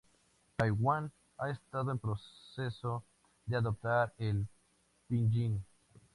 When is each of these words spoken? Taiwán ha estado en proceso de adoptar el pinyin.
Taiwán 0.57 1.11
ha 1.37 1.51
estado 1.51 1.91
en 1.91 1.99
proceso 1.99 3.03
de 3.45 3.55
adoptar 3.55 4.11
el 4.17 4.47
pinyin. 5.07 5.63